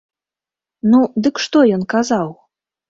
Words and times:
Ну, 0.93 0.99
дык 1.29 1.35
што 1.45 1.57
ён 1.79 1.89
казаў? 1.97 2.27